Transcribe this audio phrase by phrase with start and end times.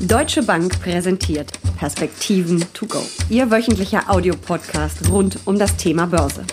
[0.00, 3.00] Deutsche Bank präsentiert Perspektiven to go.
[3.30, 6.44] Ihr wöchentlicher Audiopodcast rund um das Thema Börse.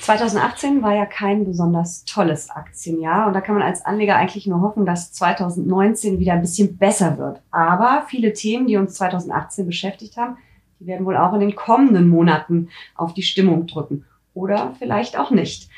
[0.00, 4.60] 2018 war ja kein besonders tolles Aktienjahr und da kann man als Anleger eigentlich nur
[4.60, 7.40] hoffen, dass 2019 wieder ein bisschen besser wird.
[7.50, 10.36] Aber viele Themen, die uns 2018 beschäftigt haben,
[10.80, 14.04] die werden wohl auch in den kommenden Monaten auf die Stimmung drücken.
[14.34, 15.70] Oder vielleicht auch nicht.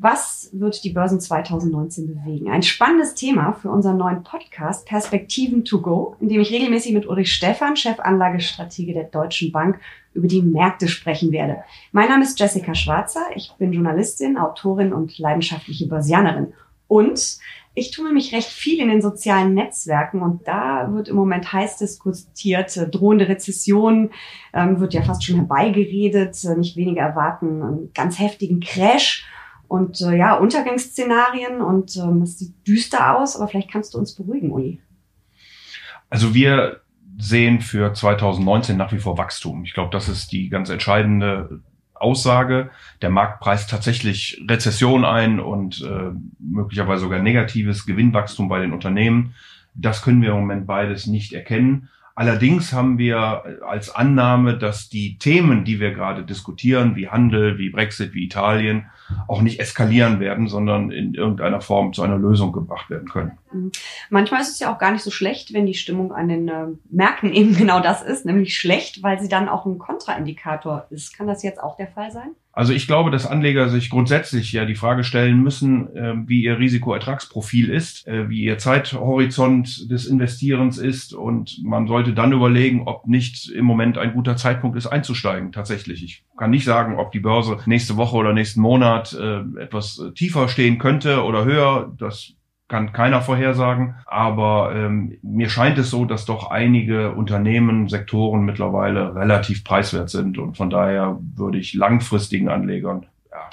[0.00, 2.48] Was wird die Börsen 2019 bewegen?
[2.48, 7.08] Ein spannendes Thema für unseren neuen Podcast Perspektiven to go, in dem ich regelmäßig mit
[7.08, 9.80] Ulrich Stephan, Chefanlagestratege der Deutschen Bank,
[10.14, 11.64] über die Märkte sprechen werde.
[11.90, 13.26] Mein Name ist Jessica Schwarzer.
[13.34, 16.52] Ich bin Journalistin, Autorin und leidenschaftliche Börsianerin.
[16.86, 17.38] Und
[17.74, 21.76] ich tue mich recht viel in den sozialen Netzwerken und da wird im Moment heiß
[21.78, 24.10] diskutiert, drohende Rezession
[24.54, 29.26] ähm, wird ja fast schon herbeigeredet, nicht weniger erwarten einen ganz heftigen Crash
[29.68, 34.14] und äh, ja, Untergangsszenarien und ähm, es sieht düster aus, aber vielleicht kannst du uns
[34.14, 34.80] beruhigen, Uli.
[36.10, 36.80] Also wir
[37.18, 39.64] sehen für 2019 nach wie vor Wachstum.
[39.64, 41.60] Ich glaube, das ist die ganz entscheidende
[41.94, 42.70] Aussage.
[43.02, 49.34] Der Markt preist tatsächlich Rezession ein und äh, möglicherweise sogar negatives Gewinnwachstum bei den Unternehmen.
[49.74, 51.88] Das können wir im Moment beides nicht erkennen.
[52.18, 57.70] Allerdings haben wir als Annahme, dass die Themen, die wir gerade diskutieren, wie Handel, wie
[57.70, 58.90] Brexit, wie Italien,
[59.28, 63.38] auch nicht eskalieren werden, sondern in irgendeiner Form zu einer Lösung gebracht werden können.
[63.52, 63.70] Mhm.
[64.10, 66.66] Manchmal ist es ja auch gar nicht so schlecht, wenn die Stimmung an den äh,
[66.90, 71.16] Märkten eben genau das ist, nämlich schlecht, weil sie dann auch ein Kontraindikator ist.
[71.16, 72.30] Kann das jetzt auch der Fall sein?
[72.58, 76.58] Also ich glaube, dass Anleger sich grundsätzlich ja die Frage stellen müssen, äh, wie ihr
[76.58, 83.06] Risikoertragsprofil ist, äh, wie ihr Zeithorizont des Investierens ist und man sollte dann überlegen, ob
[83.06, 85.52] nicht im Moment ein guter Zeitpunkt ist, einzusteigen.
[85.52, 86.02] Tatsächlich.
[86.02, 90.48] Ich kann nicht sagen, ob die Börse nächste Woche oder nächsten Monat äh, etwas tiefer
[90.48, 91.94] stehen könnte oder höher.
[91.96, 92.32] Das
[92.68, 93.96] kann keiner vorhersagen.
[94.06, 100.38] Aber ähm, mir scheint es so, dass doch einige Unternehmen, Sektoren mittlerweile relativ preiswert sind.
[100.38, 103.06] Und von daher würde ich langfristigen Anlegern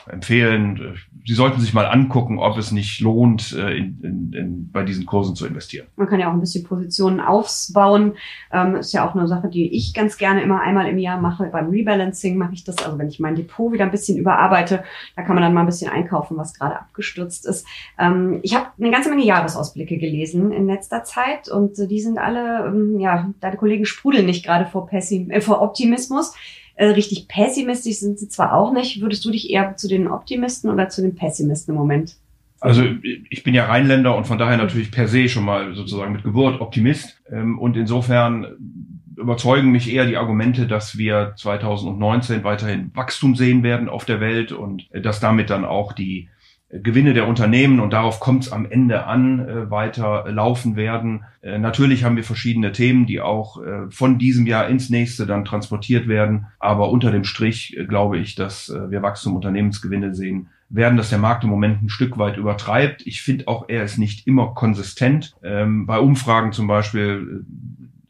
[0.07, 0.97] empfehlen,
[1.28, 5.07] Sie sollten sich mal angucken, ob es nicht lohnt, äh, in, in, in, bei diesen
[5.07, 5.88] Kursen zu investieren.
[5.95, 8.13] Man kann ja auch ein bisschen Positionen aufbauen.
[8.53, 11.45] Ähm, ist ja auch eine Sache, die ich ganz gerne immer einmal im Jahr mache.
[11.45, 12.78] Beim Rebalancing mache ich das.
[12.78, 14.83] Also wenn ich mein Depot wieder ein bisschen überarbeite,
[15.16, 17.66] da kann man dann mal ein bisschen einkaufen, was gerade abgestürzt ist.
[17.97, 22.19] Ähm, ich habe eine ganze Menge Jahresausblicke gelesen in letzter Zeit und äh, die sind
[22.19, 26.35] alle, ähm, ja, deine Kollegen sprudeln nicht gerade vor, Pessim äh, vor Optimismus.
[26.75, 29.02] Äh, richtig pessimistisch sind sie zwar auch nicht.
[29.02, 32.16] Würdest du dich eher zu den Optimisten oder zu den Pessimisten im Moment?
[32.59, 32.84] Also
[33.30, 36.62] ich bin ja Rheinländer und von daher natürlich per se schon mal sozusagen mit Geburt
[36.62, 37.22] Optimist.
[37.31, 38.58] Ähm, und insofern
[39.16, 44.52] überzeugen mich eher die Argumente, dass wir 2019 weiterhin Wachstum sehen werden auf der Welt
[44.52, 46.30] und äh, dass damit dann auch die
[46.69, 51.23] Gewinne der Unternehmen und darauf kommt es am Ende an, äh, weiter laufen werden.
[51.41, 55.45] Äh, natürlich haben wir verschiedene Themen, die auch äh, von diesem Jahr ins nächste dann
[55.45, 56.47] transportiert werden.
[56.59, 61.11] Aber unter dem Strich äh, glaube ich, dass äh, wir Wachstum Unternehmensgewinne sehen werden, dass
[61.11, 63.05] der Markt im Moment ein Stück weit übertreibt.
[63.05, 65.35] Ich finde auch, er ist nicht immer konsistent.
[65.43, 67.45] Ähm, bei Umfragen zum Beispiel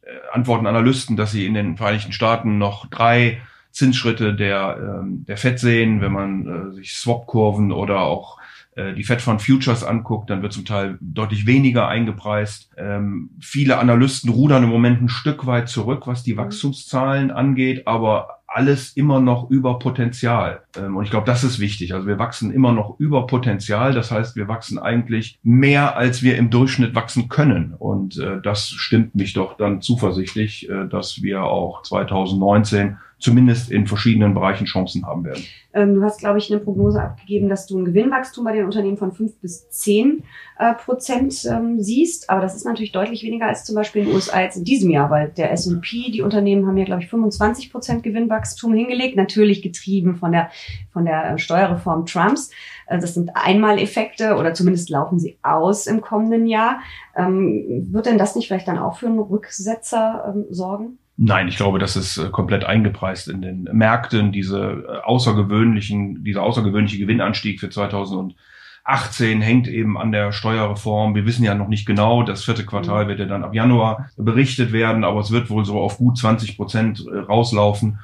[0.01, 3.41] äh, antworten Analysten, dass sie in den Vereinigten Staaten noch drei
[3.75, 8.39] Zinsschritte der, ähm, der FED sehen, wenn man äh, sich Swap-Kurven oder auch
[8.75, 12.71] äh, die Fed Fund Futures anguckt, dann wird zum Teil deutlich weniger eingepreist.
[12.77, 16.37] Ähm, viele Analysten rudern im Moment ein Stück weit zurück, was die mhm.
[16.37, 20.61] Wachstumszahlen angeht, aber alles immer noch über Potenzial.
[20.77, 21.93] Ähm, und ich glaube, das ist wichtig.
[21.93, 23.93] Also wir wachsen immer noch über Potenzial.
[23.93, 27.73] Das heißt, wir wachsen eigentlich mehr, als wir im Durchschnitt wachsen können.
[27.77, 33.87] Und äh, das stimmt mich doch dann zuversichtlich, äh, dass wir auch 2019 zumindest in
[33.87, 35.43] verschiedenen Bereichen Chancen haben werden.
[35.73, 38.97] Ähm, du hast, glaube ich, eine Prognose abgegeben, dass du ein Gewinnwachstum bei den Unternehmen
[38.97, 40.23] von fünf bis zehn
[40.59, 42.29] äh, Prozent ähm, siehst.
[42.29, 44.91] Aber das ist natürlich deutlich weniger als zum Beispiel in den USA jetzt in diesem
[44.91, 49.15] Jahr, weil der S&P, die Unternehmen haben ja, glaube ich, 25 Prozent Gewinnwachstum hingelegt.
[49.15, 50.51] Natürlich getrieben von der,
[50.93, 52.51] von der äh, Steuerreform Trumps.
[52.85, 56.79] Äh, das sind Einmaleffekte oder zumindest laufen sie aus im kommenden Jahr.
[57.17, 60.99] Ähm, wird denn das nicht vielleicht dann auch für einen Rücksetzer ähm, sorgen?
[61.17, 66.43] Nein, ich glaube, das ist äh, komplett eingepreist in den Märkten, diese äh, außergewöhnlichen, dieser
[66.43, 71.15] außergewöhnliche Gewinnanstieg für 2018 hängt eben an der Steuerreform.
[71.15, 73.09] Wir wissen ja noch nicht genau, das vierte Quartal mhm.
[73.09, 76.57] wird ja dann ab Januar berichtet werden, aber es wird wohl so auf gut 20
[76.57, 77.99] Prozent äh, rauslaufen.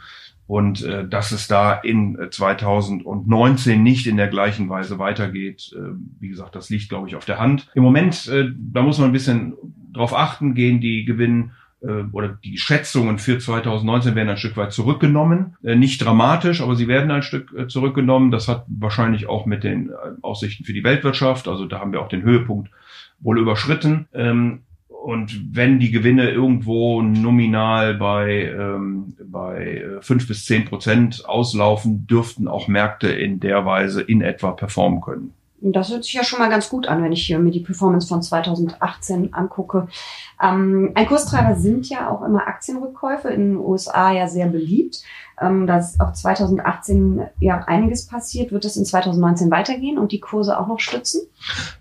[0.47, 6.29] Und äh, dass es da in 2019 nicht in der gleichen Weise weitergeht, äh, wie
[6.29, 7.69] gesagt, das liegt, glaube ich, auf der Hand.
[7.73, 9.53] Im Moment, äh, da muss man ein bisschen
[9.93, 11.51] drauf achten, gehen die Gewinn
[12.11, 15.55] oder die Schätzungen für 2019 werden ein Stück weit zurückgenommen.
[15.63, 18.31] Äh, nicht dramatisch, aber sie werden ein Stück äh, zurückgenommen.
[18.31, 19.91] Das hat wahrscheinlich auch mit den
[20.21, 22.69] Aussichten für die Weltwirtschaft, also da haben wir auch den Höhepunkt
[23.19, 24.07] wohl überschritten.
[24.13, 32.05] Ähm, und wenn die Gewinne irgendwo nominal bei, ähm, bei fünf bis zehn Prozent auslaufen,
[32.05, 35.33] dürften auch Märkte in der Weise in etwa performen können.
[35.61, 38.07] Das hört sich ja schon mal ganz gut an, wenn ich hier mir die Performance
[38.07, 39.87] von 2018 angucke.
[40.41, 45.03] Ähm, ein Kurstreiber sind ja auch immer Aktienrückkäufe, in den USA ja sehr beliebt.
[45.39, 48.51] Ähm, da ist auch 2018 ja einiges passiert.
[48.51, 51.21] Wird das in 2019 weitergehen und die Kurse auch noch stützen?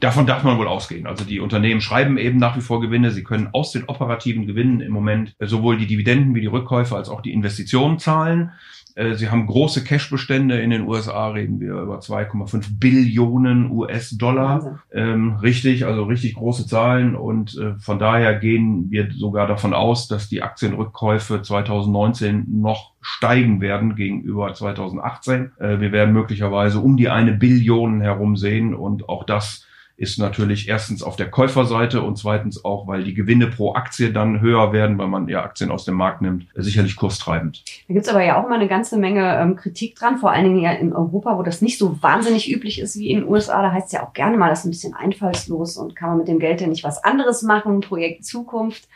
[0.00, 1.06] Davon darf man wohl ausgehen.
[1.06, 3.10] Also die Unternehmen schreiben eben nach wie vor Gewinne.
[3.10, 7.08] Sie können aus den operativen Gewinnen im Moment sowohl die Dividenden wie die Rückkäufe als
[7.08, 8.52] auch die Investitionen zahlen.
[9.00, 10.60] Äh, sie haben große Cashbestände.
[10.60, 14.80] In den USA reden wir über 2,5 Billionen US-Dollar.
[14.92, 17.16] Ähm, richtig, also richtig große Zahlen.
[17.16, 23.62] Und äh, von daher gehen wir sogar davon aus, dass die Aktienrückkäufe 2019 noch steigen
[23.62, 25.52] werden gegenüber 2018.
[25.58, 28.74] Äh, wir werden möglicherweise um die eine Billion herum sehen.
[28.74, 29.66] Und auch das
[30.00, 34.40] ist natürlich erstens auf der Käuferseite und zweitens auch, weil die Gewinne pro Aktie dann
[34.40, 37.62] höher werden, weil man ja Aktien aus dem Markt nimmt, sicherlich kurstreibend.
[37.86, 40.62] Da gibt's aber ja auch mal eine ganze Menge ähm, Kritik dran, vor allen Dingen
[40.62, 43.60] ja in Europa, wo das nicht so wahnsinnig üblich ist wie in den USA.
[43.60, 46.18] Da heißt es ja auch gerne mal, das ist ein bisschen einfallslos und kann man
[46.18, 48.88] mit dem Geld ja nicht was anderes machen, Projekt Zukunft.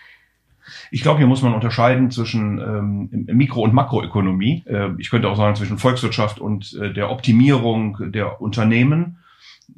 [0.91, 4.63] Ich glaube, hier muss man unterscheiden zwischen ähm, Mikro- und Makroökonomie.
[4.65, 9.19] Äh, ich könnte auch sagen zwischen Volkswirtschaft und äh, der Optimierung der Unternehmen.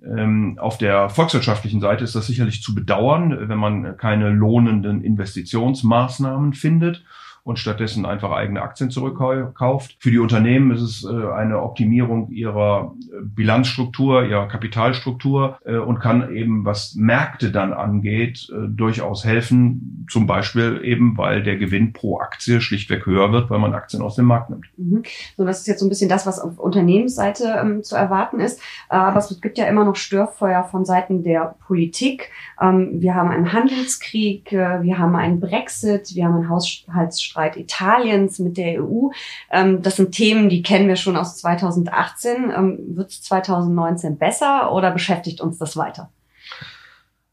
[0.05, 6.55] Ähm, auf der volkswirtschaftlichen Seite ist das sicherlich zu bedauern, wenn man keine lohnenden Investitionsmaßnahmen
[6.55, 7.05] findet
[7.46, 9.96] und stattdessen einfach eigene Aktien zurückkauft.
[10.00, 16.00] Für die Unternehmen ist es äh, eine Optimierung ihrer äh, Bilanzstruktur, ihrer Kapitalstruktur äh, und
[16.00, 20.06] kann eben, was Märkte dann angeht, durchaus helfen.
[20.10, 24.16] Zum Beispiel eben, weil der Gewinn pro Aktie schlichtweg höher wird, weil man Aktien aus
[24.16, 24.66] dem Markt nimmt.
[24.76, 25.04] Mhm.
[25.37, 28.60] So, das ist jetzt so ein bisschen das, was auf Unternehmensseite ähm, zu erwarten ist.
[28.88, 32.31] Aber es gibt ja immer noch Störfeuer von Seiten der Politik.
[32.60, 38.38] Ähm, wir haben einen Handelskrieg, äh, wir haben einen Brexit, wir haben einen Haushaltsstreit Italiens
[38.38, 39.09] mit der EU.
[39.50, 42.50] Ähm, das sind Themen, die kennen wir schon aus 2018.
[42.56, 46.11] Ähm, Wird es 2019 besser oder beschäftigt uns das weiter?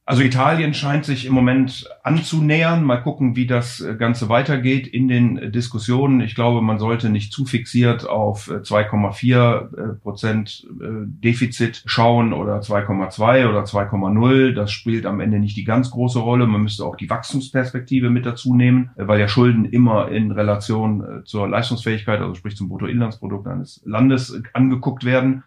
[0.05, 2.83] Also Italien scheint sich im Moment anzunähern.
[2.83, 6.19] Mal gucken, wie das äh, Ganze weitergeht in den äh, Diskussionen.
[6.19, 13.47] Ich glaube, man sollte nicht zu fixiert auf 2,4 äh, Prozent Defizit schauen oder 2,2
[13.47, 14.53] oder 2,0.
[14.53, 16.47] Das spielt am Ende nicht die ganz große Rolle.
[16.47, 21.47] Man müsste auch die Wachstumsperspektive mit dazu nehmen, weil ja Schulden immer in Relation zur
[21.47, 25.43] Leistungsfähigkeit, also sprich zum Bruttoinlandsprodukt eines Landes angeguckt werden.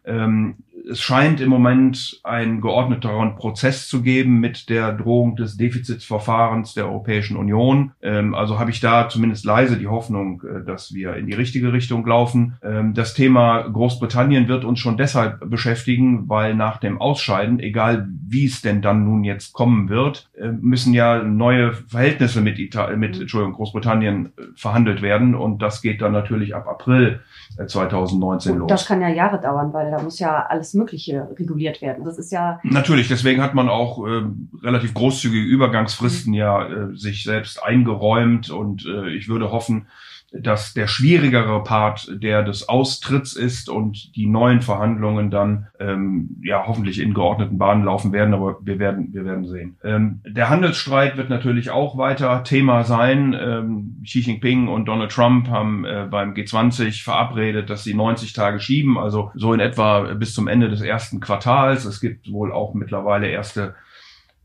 [0.88, 6.86] Es scheint im Moment einen geordneteren Prozess zu geben mit der Drohung des Defizitsverfahrens der
[6.86, 7.92] Europäischen Union.
[8.02, 11.72] Ähm, also habe ich da zumindest leise die Hoffnung, äh, dass wir in die richtige
[11.72, 12.56] Richtung laufen.
[12.62, 18.46] Ähm, das Thema Großbritannien wird uns schon deshalb beschäftigen, weil nach dem Ausscheiden, egal wie
[18.46, 23.20] es denn dann nun jetzt kommen wird, äh, müssen ja neue Verhältnisse mit, Italien, mit
[23.20, 25.34] Entschuldigung, Großbritannien äh, verhandelt werden.
[25.34, 27.20] Und das geht dann natürlich ab April
[27.66, 28.68] 2019 Und los.
[28.68, 32.04] Das kann ja Jahre dauern, weil da muss ja alles Mögliche reguliert werden.
[32.04, 33.08] Das ist ja natürlich.
[33.08, 34.22] Deswegen hat man auch äh,
[34.62, 36.38] relativ großzügige Übergangsfristen mhm.
[36.38, 39.86] ja äh, sich selbst eingeräumt und äh, ich würde hoffen,
[40.32, 46.64] dass der schwierigere Part der des Austritts ist und die neuen Verhandlungen dann ähm, ja
[46.66, 49.76] hoffentlich in geordneten Bahnen laufen werden, aber wir werden wir werden sehen.
[49.84, 53.36] Ähm, der Handelsstreit wird natürlich auch weiter Thema sein.
[53.38, 58.60] Ähm, Xi Jinping und Donald Trump haben äh, beim G20 verabredet, dass sie 90 Tage
[58.60, 61.84] schieben, also so in etwa bis zum Ende des ersten Quartals.
[61.84, 63.74] Es gibt wohl auch mittlerweile erste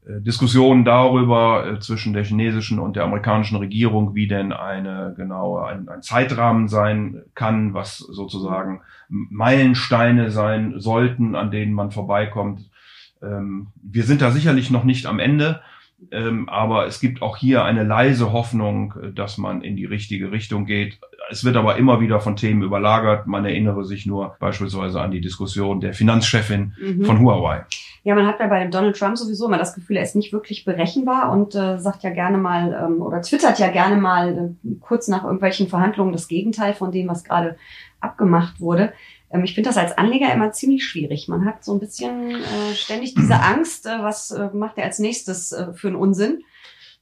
[0.03, 5.87] Diskussionen darüber äh, zwischen der chinesischen und der amerikanischen Regierung, wie denn eine genaue ein,
[5.89, 12.69] ein, Zeitrahmen sein kann, was sozusagen Meilensteine sein sollten, an denen man vorbeikommt.
[13.21, 15.61] Ähm, wir sind da sicherlich noch nicht am Ende,
[16.09, 20.31] ähm, aber es gibt auch hier eine leise Hoffnung, äh, dass man in die richtige
[20.31, 20.99] Richtung geht.
[21.29, 23.27] Es wird aber immer wieder von Themen überlagert.
[23.27, 27.05] Man erinnere sich nur beispielsweise an die Diskussion der Finanzchefin mhm.
[27.05, 27.65] von Huawei.
[28.03, 30.33] Ja, man hat ja bei dem Donald Trump sowieso immer das Gefühl, er ist nicht
[30.33, 34.75] wirklich berechenbar und äh, sagt ja gerne mal ähm, oder twittert ja gerne mal äh,
[34.79, 37.57] kurz nach irgendwelchen Verhandlungen das Gegenteil von dem, was gerade
[37.99, 38.93] abgemacht wurde.
[39.31, 41.27] Ähm, ich finde das als Anleger immer ziemlich schwierig.
[41.27, 44.97] Man hat so ein bisschen äh, ständig diese Angst, äh, was äh, macht er als
[44.97, 46.43] nächstes äh, für einen Unsinn.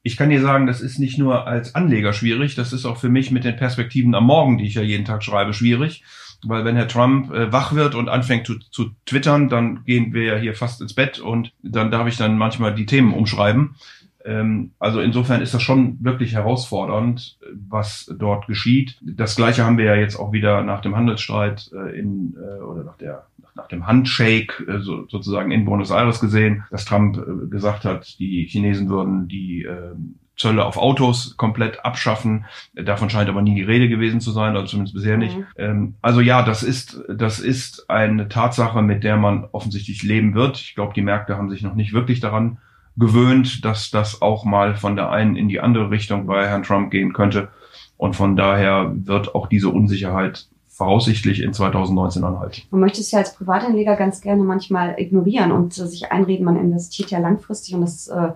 [0.01, 3.09] Ich kann dir sagen, das ist nicht nur als Anleger schwierig, das ist auch für
[3.09, 6.03] mich mit den Perspektiven am Morgen, die ich ja jeden Tag schreibe, schwierig.
[6.45, 10.23] Weil wenn Herr Trump äh, wach wird und anfängt zu, zu twittern, dann gehen wir
[10.23, 13.75] ja hier fast ins Bett und dann darf ich dann manchmal die Themen umschreiben.
[14.23, 18.97] Ähm, also insofern ist das schon wirklich herausfordernd, was dort geschieht.
[19.01, 22.83] Das Gleiche haben wir ja jetzt auch wieder nach dem Handelsstreit äh, in, äh, oder
[22.83, 27.47] nach der nach dem Handshake äh, so, sozusagen in Buenos Aires gesehen, dass Trump äh,
[27.47, 29.95] gesagt hat, die Chinesen würden die äh,
[30.39, 32.45] Zölle auf Autos komplett abschaffen.
[32.73, 35.37] Davon scheint aber nie die Rede gewesen zu sein, also zumindest bisher nicht.
[35.37, 35.45] Mhm.
[35.57, 40.57] Ähm, also ja, das ist, das ist eine Tatsache, mit der man offensichtlich leben wird.
[40.57, 42.57] Ich glaube, die Märkte haben sich noch nicht wirklich daran
[42.95, 46.89] gewöhnt, dass das auch mal von der einen in die andere Richtung bei Herrn Trump
[46.89, 47.49] gehen könnte.
[47.97, 50.47] Und von daher wird auch diese Unsicherheit
[50.79, 52.61] voraussichtlich in 2019 anhalten.
[52.71, 56.55] Man möchte es ja als Privatanleger ganz gerne manchmal ignorieren und äh, sich einreden, man
[56.55, 58.29] investiert ja langfristig und das äh,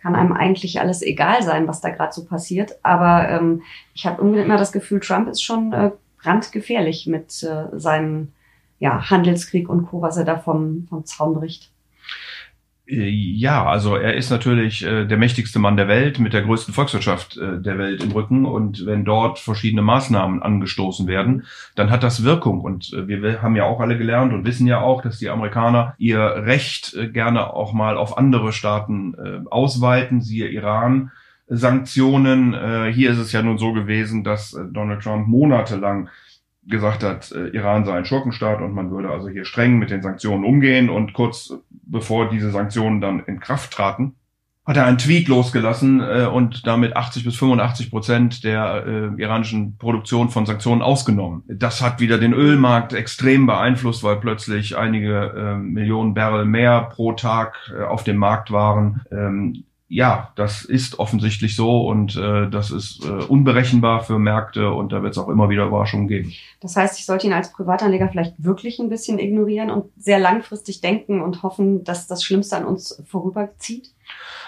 [0.00, 2.78] kann einem eigentlich alles egal sein, was da gerade so passiert.
[2.84, 3.62] Aber ähm,
[3.94, 5.90] ich habe unbedingt mal das Gefühl, Trump ist schon äh,
[6.22, 8.28] brandgefährlich mit äh, seinem
[8.78, 11.72] ja, Handelskrieg und Co., was er da vom, vom Zaun bricht.
[12.88, 16.72] Äh, ja, also er ist natürlich äh, der mächtigste Mann der Welt mit der größten
[16.74, 18.46] Volkswirtschaft äh, der Welt im Rücken.
[18.46, 22.60] Und wenn dort verschiedene Maßnahmen angestoßen werden, dann hat das Wirkung.
[22.60, 25.94] Und äh, wir haben ja auch alle gelernt und wissen ja auch, dass die Amerikaner
[25.98, 31.10] ihr Recht äh, gerne auch mal auf andere Staaten äh, ausweiten, siehe Iran.
[31.50, 32.52] Sanktionen.
[32.52, 36.08] Äh, hier ist es ja nun so gewesen, dass äh, Donald Trump monatelang
[36.68, 40.02] gesagt hat, äh, Iran sei ein Schurkenstaat und man würde also hier streng mit den
[40.02, 40.90] Sanktionen umgehen.
[40.90, 44.14] Und kurz bevor diese Sanktionen dann in Kraft traten,
[44.68, 49.78] hat er einen Tweet losgelassen äh, und damit 80 bis 85 Prozent der äh, iranischen
[49.78, 51.42] Produktion von Sanktionen ausgenommen.
[51.48, 57.12] Das hat wieder den Ölmarkt extrem beeinflusst, weil plötzlich einige äh, Millionen Barrel mehr pro
[57.12, 59.00] Tag äh, auf dem Markt waren.
[59.10, 64.92] Ähm, ja, das ist offensichtlich so und äh, das ist äh, unberechenbar für Märkte und
[64.92, 66.34] da wird es auch immer wieder Überraschungen geben.
[66.60, 70.82] Das heißt, ich sollte ihn als Privatanleger vielleicht wirklich ein bisschen ignorieren und sehr langfristig
[70.82, 73.94] denken und hoffen, dass das Schlimmste an uns vorüberzieht?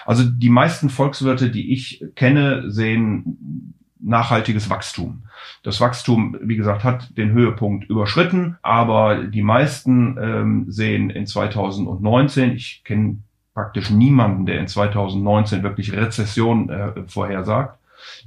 [0.05, 5.23] Also die meisten Volkswirte, die ich kenne, sehen nachhaltiges Wachstum.
[5.63, 12.51] Das Wachstum, wie gesagt, hat den Höhepunkt überschritten, aber die meisten ähm, sehen in 2019,
[12.51, 13.17] ich kenne
[13.53, 17.77] praktisch niemanden, der in 2019 wirklich Rezession äh, vorhersagt.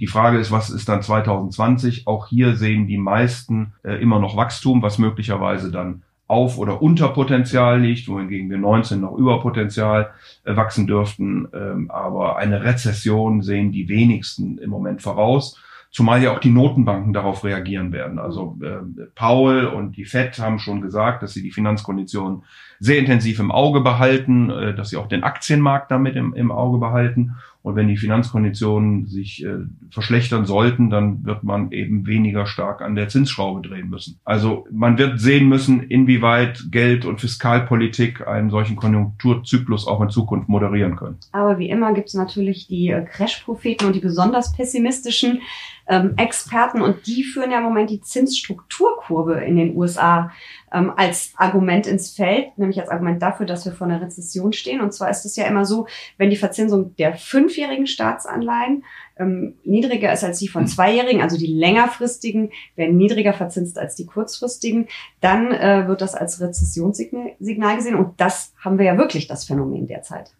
[0.00, 2.06] Die Frage ist, was ist dann 2020?
[2.06, 7.08] Auch hier sehen die meisten äh, immer noch Wachstum, was möglicherweise dann auf oder unter
[7.08, 10.10] Potenzial liegt, wohingegen wir 19 noch über Potenzial
[10.44, 11.48] äh, wachsen dürften.
[11.52, 15.60] Ähm, aber eine Rezession sehen die wenigsten im Moment voraus.
[15.94, 18.18] Zumal ja auch die Notenbanken darauf reagieren werden.
[18.18, 22.42] Also äh, Paul und die Fed haben schon gesagt, dass sie die Finanzkonditionen
[22.80, 26.78] sehr intensiv im Auge behalten, äh, dass sie auch den Aktienmarkt damit im, im Auge
[26.78, 27.36] behalten.
[27.62, 29.54] Und wenn die Finanzkonditionen sich äh,
[29.90, 34.18] verschlechtern sollten, dann wird man eben weniger stark an der Zinsschraube drehen müssen.
[34.24, 40.48] Also man wird sehen müssen, inwieweit Geld- und Fiskalpolitik einen solchen Konjunkturzyklus auch in Zukunft
[40.48, 41.16] moderieren können.
[41.32, 45.40] Aber wie immer gibt es natürlich die äh, Crash-Propheten und die besonders pessimistischen
[45.86, 50.30] ähm, Experten und die führen ja im Moment die Zinsstrukturkurve in den USA
[50.72, 54.80] ähm, als Argument ins Feld, nämlich als Argument dafür, dass wir vor einer Rezession stehen.
[54.80, 55.86] Und zwar ist es ja immer so,
[56.16, 58.84] wenn die Verzinsung der fünfjährigen Staatsanleihen
[59.16, 64.06] ähm, niedriger ist als die von zweijährigen, also die längerfristigen werden niedriger verzinst als die
[64.06, 64.88] kurzfristigen,
[65.20, 67.94] dann äh, wird das als Rezessionssignal gesehen.
[67.94, 70.34] Und das haben wir ja wirklich das Phänomen derzeit.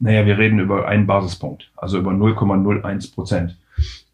[0.00, 3.56] Naja, wir reden über einen Basispunkt, also über 0,01 Prozent.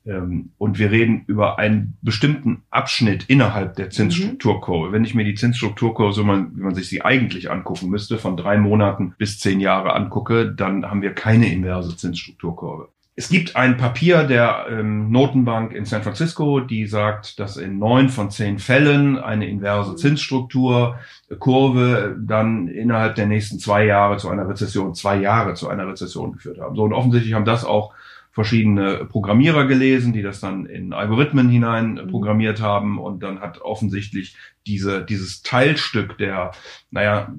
[0.06, 4.88] Ähm, und wir reden über einen bestimmten Abschnitt innerhalb der Zinsstrukturkurve.
[4.88, 4.92] Mhm.
[4.92, 8.36] Wenn ich mir die Zinsstrukturkurve, so man, wie man sich sie eigentlich angucken müsste, von
[8.36, 12.88] drei Monaten bis zehn Jahre angucke, dann haben wir keine inverse Zinsstrukturkurve.
[13.16, 18.08] Es gibt ein Papier der ähm, Notenbank in San Francisco, die sagt, dass in neun
[18.08, 19.98] von zehn Fällen eine inverse mhm.
[19.98, 26.32] Zinsstrukturkurve dann innerhalb der nächsten zwei Jahre zu einer Rezession, zwei Jahre zu einer Rezession
[26.32, 26.74] geführt haben.
[26.74, 27.94] So und offensichtlich haben das auch
[28.34, 32.08] verschiedene Programmierer gelesen, die das dann in Algorithmen hinein mhm.
[32.08, 34.36] programmiert haben und dann hat offensichtlich
[34.66, 36.50] diese, dieses Teilstück der,
[36.90, 37.32] naja,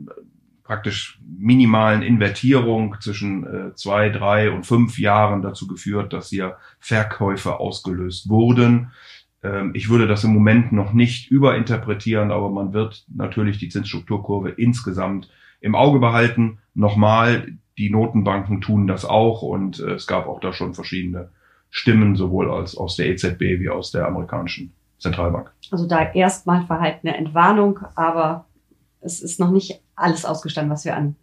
[0.64, 7.60] praktisch minimalen Invertierung zwischen äh, zwei, drei und fünf Jahren dazu geführt, dass hier Verkäufe
[7.60, 8.92] ausgelöst wurden.
[9.44, 14.50] Ähm, ich würde das im Moment noch nicht überinterpretieren, aber man wird natürlich die Zinsstrukturkurve
[14.50, 16.60] insgesamt im Auge behalten.
[16.74, 21.30] Nochmal, die Notenbanken tun das auch und äh, es gab auch da schon verschiedene
[21.70, 25.52] Stimmen, sowohl als aus der EZB wie aus der amerikanischen Zentralbank.
[25.72, 28.46] Also da erstmal verhaltene Entwarnung, aber
[29.02, 31.16] es ist noch nicht alles ausgestanden, was wir an.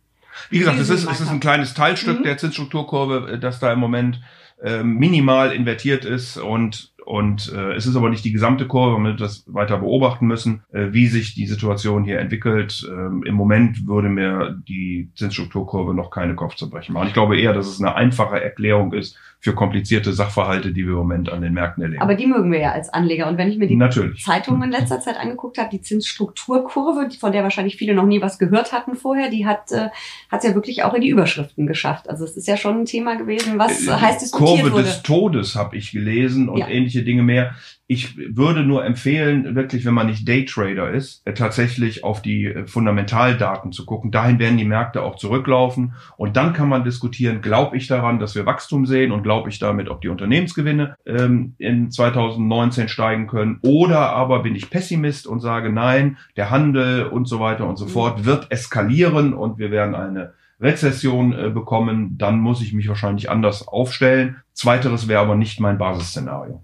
[0.50, 2.24] Wie gesagt, es ist, es ist ein kleines Teilstück mhm.
[2.24, 4.20] der Zinsstrukturkurve, äh, das da im Moment
[4.62, 9.20] äh, minimal invertiert ist und und äh, es ist aber nicht die gesamte Kurve, wird
[9.20, 12.88] das weiter beobachten müssen, äh, wie sich die Situation hier entwickelt.
[12.90, 17.08] Ähm, Im Moment würde mir die Zinsstrukturkurve noch keine Kopfzerbrechen machen.
[17.08, 20.98] Ich glaube eher, dass es eine einfache Erklärung ist für komplizierte Sachverhalte, die wir im
[20.98, 22.00] Moment an den Märkten erleben.
[22.00, 23.26] Aber die mögen wir ja als Anleger.
[23.26, 24.22] Und wenn ich mir die Natürlich.
[24.22, 28.38] Zeitungen in letzter Zeit angeguckt habe, die Zinsstrukturkurve, von der wahrscheinlich viele noch nie was
[28.38, 29.88] gehört hatten vorher, die hat äh,
[30.30, 32.08] es ja wirklich auch in die Überschriften geschafft.
[32.08, 34.84] Also es ist ja schon ein Thema gewesen, was äh, heißt diskutiert Kurve wurde.
[34.84, 36.68] des Todes habe ich gelesen und Ja.
[36.68, 37.56] ähnliche Dinge mehr.
[37.92, 42.66] Ich würde nur empfehlen, wirklich, wenn man nicht Daytrader ist, äh, tatsächlich auf die äh,
[42.66, 44.10] Fundamentaldaten zu gucken.
[44.10, 45.92] Dahin werden die Märkte auch zurücklaufen.
[46.16, 49.58] Und dann kann man diskutieren, glaube ich daran, dass wir Wachstum sehen und glaube ich
[49.58, 53.58] damit, ob die Unternehmensgewinne ähm, in 2019 steigen können.
[53.60, 57.84] Oder aber bin ich Pessimist und sage, nein, der Handel und so weiter und so
[57.84, 57.90] Mhm.
[57.90, 63.28] fort wird eskalieren und wir werden eine Rezession äh, bekommen, dann muss ich mich wahrscheinlich
[63.28, 64.36] anders aufstellen.
[64.54, 66.62] Zweiteres wäre aber nicht mein Basisszenario.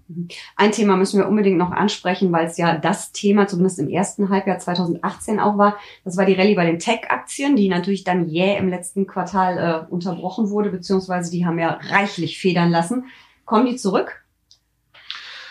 [0.57, 4.29] Ein Thema müssen wir unbedingt noch ansprechen, weil es ja das Thema zumindest im ersten
[4.29, 5.77] Halbjahr 2018 auch war.
[6.05, 9.93] Das war die Rallye bei den Tech-Aktien, die natürlich dann jäh im letzten Quartal äh,
[9.93, 13.07] unterbrochen wurde, beziehungsweise die haben ja reichlich federn lassen.
[13.45, 14.23] Kommen die zurück?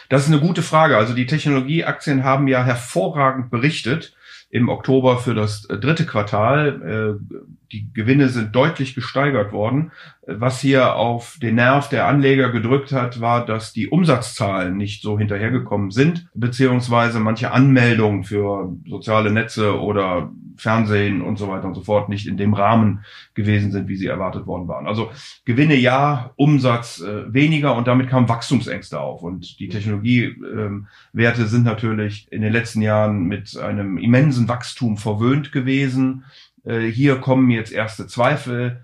[0.10, 0.96] Das ist eine gute Frage.
[0.96, 4.16] Also die Technologieaktien haben ja hervorragend berichtet
[4.50, 7.18] im Oktober für das äh, dritte Quartal.
[7.22, 7.36] Äh,
[7.72, 9.92] Die Gewinne sind deutlich gesteigert worden.
[10.26, 15.20] Was hier auf den Nerv der Anleger gedrückt hat, war, dass die Umsatzzahlen nicht so
[15.20, 21.82] hinterhergekommen sind, beziehungsweise manche Anmeldungen für soziale Netze oder Fernsehen und so weiter und so
[21.82, 24.88] fort nicht in dem Rahmen gewesen sind, wie sie erwartet worden waren.
[24.88, 25.12] Also
[25.46, 29.22] Gewinne ja, Umsatz äh, weniger und damit kamen Wachstumsängste auf.
[29.22, 36.26] Und die Technologiewerte sind natürlich in den letzten Jahren mit einem immensen Wachstum verwöhnt gewesen.
[36.66, 38.84] Äh, hier kommen jetzt erste Zweifel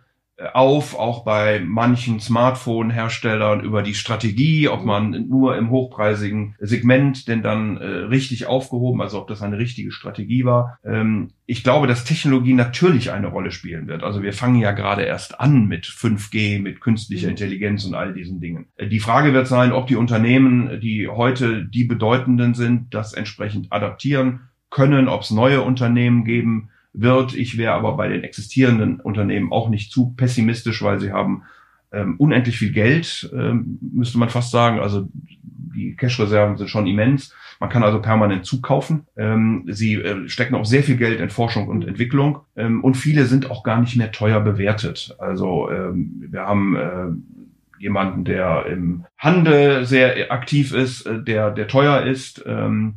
[0.53, 7.43] auf, auch bei manchen Smartphone-Herstellern über die Strategie, ob man nur im hochpreisigen Segment denn
[7.43, 10.79] dann äh, richtig aufgehoben, also ob das eine richtige Strategie war.
[10.83, 14.03] Ähm, ich glaube, dass Technologie natürlich eine Rolle spielen wird.
[14.03, 17.31] Also wir fangen ja gerade erst an mit 5G, mit künstlicher Mhm.
[17.31, 18.65] Intelligenz und all diesen Dingen.
[18.75, 23.71] Äh, Die Frage wird sein, ob die Unternehmen, die heute die bedeutenden sind, das entsprechend
[23.71, 27.35] adaptieren können, ob es neue Unternehmen geben wird.
[27.35, 31.43] Ich wäre aber bei den existierenden Unternehmen auch nicht zu pessimistisch, weil sie haben
[31.91, 34.79] ähm, unendlich viel Geld, ähm, müsste man fast sagen.
[34.79, 37.33] Also die Cash-Reserven sind schon immens.
[37.59, 39.07] Man kann also permanent zukaufen.
[39.15, 42.39] Ähm, sie äh, stecken auch sehr viel Geld in Forschung und Entwicklung.
[42.55, 45.15] Ähm, und viele sind auch gar nicht mehr teuer bewertet.
[45.19, 51.67] Also ähm, wir haben äh, jemanden, der im Handel sehr aktiv ist, äh, der, der
[51.67, 52.43] teuer ist.
[52.45, 52.95] Ähm,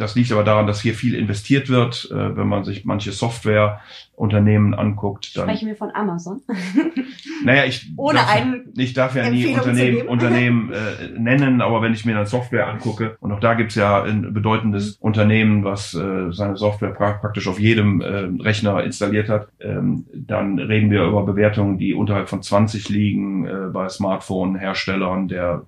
[0.00, 2.10] das liegt aber daran, dass hier viel investiert wird.
[2.10, 5.48] Äh, wenn man sich manche Softwareunternehmen anguckt, dann.
[5.48, 6.40] Sprechen wir von Amazon.
[7.42, 10.02] Naja, ich Ohne darf, einen ich darf ja nie Unternehmen.
[10.08, 14.02] Unternehmen äh, nennen, aber wenn ich mir dann Software angucke, und auch da gibt's ja
[14.02, 19.48] ein bedeutendes Unternehmen, was äh, seine Software pra praktisch auf jedem äh, Rechner installiert hat,
[19.58, 25.64] ähm, dann reden wir über Bewertungen, die unterhalb von 20 liegen äh, bei Smartphone-Herstellern, der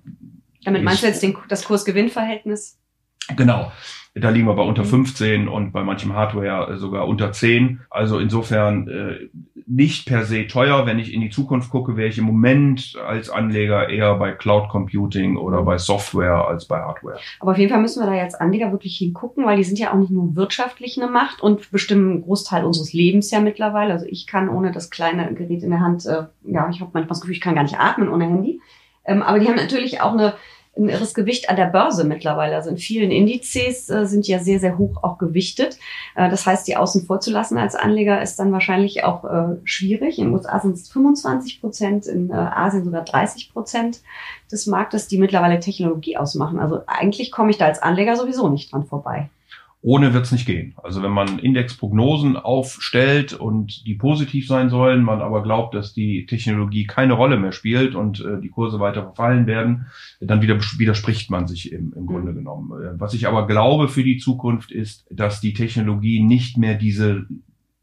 [0.63, 2.77] Damit meinst du jetzt den, das Kurs-Gewinn-Verhältnis?
[3.35, 3.71] Genau.
[4.15, 4.87] Da liegen wir bei unter Mhm.
[4.87, 7.79] 15 und bei manchem Hardware sogar unter 10.
[7.89, 9.29] Also insofern äh,
[9.65, 10.85] nicht per se teuer.
[10.85, 14.69] Wenn ich in die Zukunft gucke, wäre ich im Moment als Anleger eher bei Cloud
[14.69, 17.17] Computing oder bei Software als bei Hardware.
[17.39, 19.91] Aber auf jeden Fall müssen wir da jetzt Anleger wirklich hingucken, weil die sind ja
[19.91, 23.93] auch nicht nur wirtschaftlich eine Macht und bestimmen einen Großteil unseres Lebens ja mittlerweile.
[23.93, 27.07] Also ich kann ohne das kleine Gerät in der Hand, äh, ja, ich habe manchmal
[27.07, 28.61] das Gefühl, ich kann gar nicht atmen ohne Handy.
[29.05, 30.33] Ähm, aber die haben natürlich auch eine,
[30.75, 32.55] ein irres Gewicht an der Börse mittlerweile.
[32.55, 35.77] Also in vielen Indizes äh, sind ja sehr, sehr hoch auch gewichtet.
[36.15, 39.57] Äh, das heißt, die außen vor zu lassen als Anleger ist dann wahrscheinlich auch äh,
[39.65, 40.17] schwierig.
[40.17, 44.01] In den USA sind es 25 Prozent, in äh, Asien sogar 30 Prozent
[44.51, 46.59] des Marktes, die mittlerweile Technologie ausmachen.
[46.59, 49.29] Also eigentlich komme ich da als Anleger sowieso nicht dran vorbei.
[49.85, 50.75] Ohne wird's nicht gehen.
[50.81, 56.25] Also wenn man Indexprognosen aufstellt und die positiv sein sollen, man aber glaubt, dass die
[56.25, 59.87] Technologie keine Rolle mehr spielt und äh, die Kurse weiter verfallen werden,
[60.21, 62.71] dann wieder, widerspricht man sich im, im Grunde genommen.
[62.81, 67.25] Äh, Was ich aber glaube für die Zukunft ist, dass die Technologie nicht mehr diese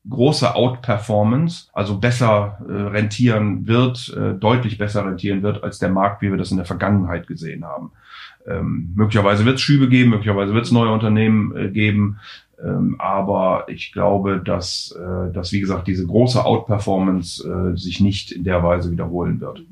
[0.08, 6.22] große Outperformance, also besser äh, rentieren wird, äh, deutlich besser rentieren wird als der Markt,
[6.22, 7.92] wie wir das in der Vergangenheit gesehen haben.
[8.46, 12.18] Ähm, möglicherweise wird es Schübe geben, möglicherweise wird es neue Unternehmen äh, geben,
[12.62, 18.32] ähm, aber ich glaube, dass, äh, dass wie gesagt diese große Outperformance äh, sich nicht
[18.32, 19.62] in der Weise wiederholen wird.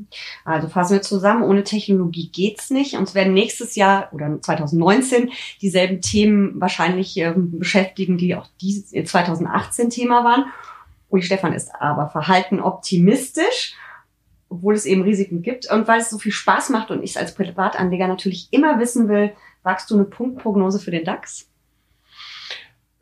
[0.44, 2.96] Also fassen wir zusammen, ohne Technologie geht's nicht.
[2.96, 9.90] Uns werden nächstes Jahr oder 2019 dieselben Themen wahrscheinlich ähm, beschäftigen, die auch dieses 2018
[9.90, 10.46] Thema waren.
[11.10, 13.74] Uli Stefan ist aber verhalten optimistisch,
[14.48, 15.70] obwohl es eben Risiken gibt.
[15.70, 19.08] Und weil es so viel Spaß macht und ich es als Privatanleger natürlich immer wissen
[19.08, 19.32] will,
[19.62, 21.50] wagst du eine Punktprognose für den DAX?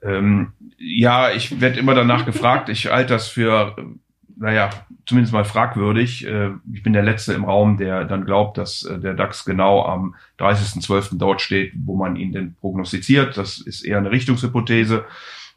[0.02, 2.68] Ähm, ja, ich werde immer danach gefragt.
[2.68, 3.76] Ich halte das für
[4.36, 4.70] naja,
[5.06, 6.26] zumindest mal fragwürdig.
[6.26, 9.84] Äh, ich bin der Letzte im Raum, der dann glaubt, dass äh, der DAX genau
[9.84, 11.16] am 30.12.
[11.16, 13.36] dort steht, wo man ihn denn prognostiziert.
[13.36, 15.04] Das ist eher eine Richtungshypothese.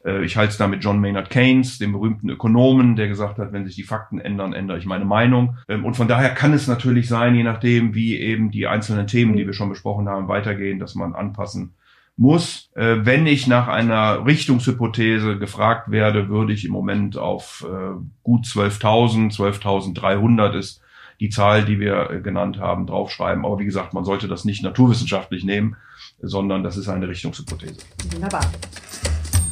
[0.04, 3.52] Äh, ich halte es da mit John Maynard Keynes, dem berühmten Ökonomen, der gesagt hat,
[3.52, 5.58] wenn sich die Fakten ändern, ändere ich meine Meinung.
[5.68, 9.36] Ähm, und von daher kann es natürlich sein, je nachdem, wie eben die einzelnen Themen,
[9.36, 11.74] die wir schon besprochen haben, weitergehen, dass man anpassen
[12.16, 12.70] muss.
[12.74, 18.44] Äh, wenn ich nach einer Richtungshypothese gefragt werde, würde ich im Moment auf äh, gut
[18.44, 20.82] 12.000, 12.300 ist
[21.18, 23.44] die Zahl, die wir genannt haben, draufschreiben.
[23.44, 25.76] Aber wie gesagt, man sollte das nicht naturwissenschaftlich nehmen,
[26.22, 27.80] sondern das ist eine Richtungshypothese.
[28.12, 28.50] Wunderbar.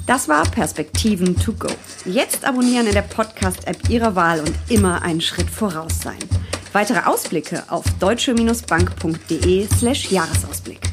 [0.09, 1.69] Das war Perspektiven to go.
[2.07, 6.17] Jetzt abonnieren in der Podcast-App Ihrer Wahl und immer einen Schritt voraus sein.
[6.73, 10.88] Weitere Ausblicke auf deutsche-bank.de slash Jahresausblick.